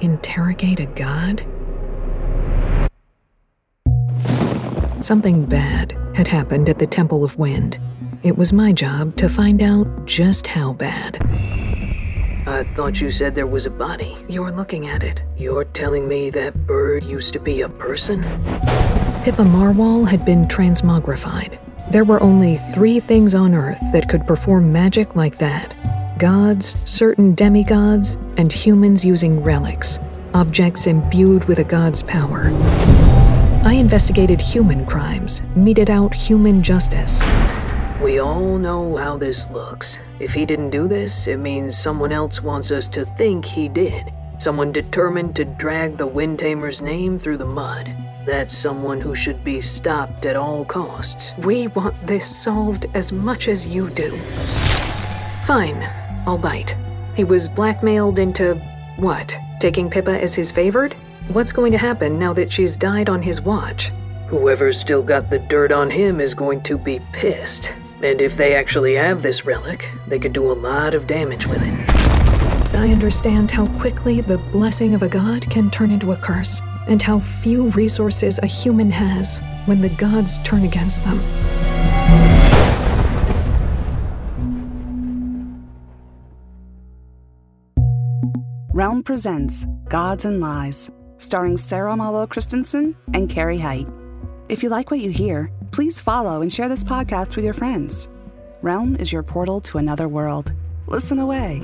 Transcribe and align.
Interrogate 0.00 0.78
a 0.78 0.86
god? 0.86 1.44
Something 5.00 5.44
bad 5.44 5.96
had 6.14 6.28
happened 6.28 6.68
at 6.68 6.78
the 6.78 6.86
Temple 6.86 7.24
of 7.24 7.36
Wind. 7.36 7.78
It 8.22 8.36
was 8.36 8.52
my 8.52 8.72
job 8.72 9.16
to 9.16 9.28
find 9.28 9.62
out 9.62 10.06
just 10.06 10.46
how 10.46 10.72
bad. 10.72 11.16
I 12.46 12.64
thought 12.74 13.00
you 13.00 13.10
said 13.10 13.34
there 13.34 13.46
was 13.46 13.66
a 13.66 13.70
body. 13.70 14.16
You're 14.28 14.52
looking 14.52 14.86
at 14.86 15.02
it. 15.02 15.24
You're 15.36 15.64
telling 15.64 16.06
me 16.06 16.30
that 16.30 16.66
bird 16.66 17.02
used 17.02 17.32
to 17.32 17.40
be 17.40 17.62
a 17.62 17.68
person? 17.68 18.22
Pippa 19.24 19.42
Marwall 19.42 20.08
had 20.08 20.24
been 20.24 20.44
transmogrified. 20.44 21.58
There 21.90 22.04
were 22.04 22.22
only 22.22 22.58
three 22.72 23.00
things 23.00 23.34
on 23.34 23.54
Earth 23.54 23.80
that 23.92 24.08
could 24.08 24.26
perform 24.26 24.70
magic 24.70 25.16
like 25.16 25.38
that 25.38 25.74
gods, 26.18 26.76
certain 26.84 27.32
demigods, 27.34 28.16
and 28.38 28.52
humans 28.52 29.04
using 29.04 29.42
relics, 29.42 29.98
objects 30.32 30.86
imbued 30.86 31.44
with 31.44 31.58
a 31.58 31.64
god's 31.64 32.02
power. 32.02 32.50
I 33.64 33.74
investigated 33.74 34.40
human 34.40 34.86
crimes, 34.86 35.42
meted 35.56 35.90
out 35.90 36.14
human 36.14 36.62
justice. 36.62 37.20
We 38.00 38.20
all 38.20 38.56
know 38.56 38.96
how 38.96 39.16
this 39.16 39.50
looks. 39.50 39.98
If 40.20 40.32
he 40.32 40.46
didn't 40.46 40.70
do 40.70 40.86
this, 40.86 41.26
it 41.26 41.38
means 41.38 41.76
someone 41.76 42.12
else 42.12 42.40
wants 42.42 42.70
us 42.70 42.86
to 42.88 43.04
think 43.04 43.44
he 43.44 43.68
did. 43.68 44.12
Someone 44.38 44.70
determined 44.70 45.34
to 45.36 45.44
drag 45.44 45.96
the 45.96 46.06
Windtamer's 46.06 46.80
name 46.80 47.18
through 47.18 47.38
the 47.38 47.44
mud. 47.44 47.92
That's 48.24 48.56
someone 48.56 49.00
who 49.00 49.16
should 49.16 49.42
be 49.42 49.60
stopped 49.60 50.26
at 50.26 50.36
all 50.36 50.64
costs. 50.64 51.34
We 51.38 51.66
want 51.68 51.94
this 52.06 52.24
solved 52.24 52.86
as 52.94 53.10
much 53.10 53.48
as 53.48 53.66
you 53.66 53.90
do. 53.90 54.16
Fine, 55.44 55.82
I'll 56.24 56.38
bite. 56.38 56.76
He 57.18 57.24
was 57.24 57.48
blackmailed 57.48 58.20
into 58.20 58.54
what? 58.96 59.36
Taking 59.58 59.90
Pippa 59.90 60.22
as 60.22 60.36
his 60.36 60.52
favored? 60.52 60.92
What's 61.32 61.50
going 61.50 61.72
to 61.72 61.78
happen 61.78 62.16
now 62.16 62.32
that 62.34 62.52
she's 62.52 62.76
died 62.76 63.08
on 63.08 63.22
his 63.22 63.40
watch? 63.40 63.90
Whoever's 64.28 64.78
still 64.78 65.02
got 65.02 65.28
the 65.28 65.40
dirt 65.40 65.72
on 65.72 65.90
him 65.90 66.20
is 66.20 66.32
going 66.32 66.62
to 66.62 66.78
be 66.78 67.00
pissed. 67.10 67.74
And 68.04 68.20
if 68.20 68.36
they 68.36 68.54
actually 68.54 68.94
have 68.94 69.20
this 69.20 69.44
relic, 69.44 69.90
they 70.06 70.20
could 70.20 70.32
do 70.32 70.48
a 70.48 70.54
lot 70.54 70.94
of 70.94 71.08
damage 71.08 71.48
with 71.48 71.60
it. 71.60 72.74
I 72.76 72.92
understand 72.92 73.50
how 73.50 73.66
quickly 73.80 74.20
the 74.20 74.38
blessing 74.38 74.94
of 74.94 75.02
a 75.02 75.08
god 75.08 75.50
can 75.50 75.72
turn 75.72 75.90
into 75.90 76.12
a 76.12 76.16
curse, 76.16 76.62
and 76.86 77.02
how 77.02 77.18
few 77.18 77.70
resources 77.70 78.38
a 78.44 78.46
human 78.46 78.92
has 78.92 79.42
when 79.64 79.80
the 79.80 79.88
gods 79.88 80.38
turn 80.44 80.62
against 80.62 81.02
them. 81.02 81.18
Realm 88.72 89.02
presents 89.02 89.66
Gods 89.88 90.24
and 90.24 90.40
Lies, 90.40 90.90
starring 91.18 91.56
Sarah 91.56 91.96
Mollo 91.96 92.26
Christensen 92.26 92.96
and 93.14 93.28
Carrie 93.28 93.58
Height. 93.58 93.88
If 94.48 94.62
you 94.62 94.68
like 94.68 94.90
what 94.90 95.00
you 95.00 95.10
hear, 95.10 95.50
please 95.72 96.00
follow 96.00 96.42
and 96.42 96.52
share 96.52 96.68
this 96.68 96.84
podcast 96.84 97.36
with 97.36 97.44
your 97.44 97.54
friends. 97.54 98.08
Realm 98.62 98.96
is 98.96 99.12
your 99.12 99.22
portal 99.22 99.60
to 99.62 99.78
another 99.78 100.08
world. 100.08 100.52
Listen 100.86 101.18
away. 101.18 101.62